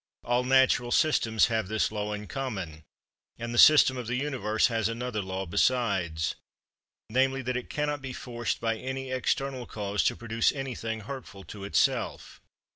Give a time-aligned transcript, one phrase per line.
[0.23, 2.81] All natural systems have this law in common,
[3.37, 6.33] and the system of the Universe has another law besides;
[7.07, 11.65] namely that it cannot be forced by any external cause to produce anything hurtful to
[11.65, 12.41] itself.